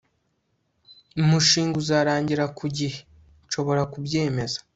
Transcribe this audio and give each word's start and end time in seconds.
umushinga 1.21 1.75
uzarangira 1.81 2.43
ku 2.57 2.65
gihe? 2.77 2.99
nshobora 3.45 3.81
kubyemeza 3.91 4.57